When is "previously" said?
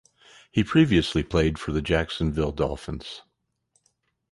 0.63-1.21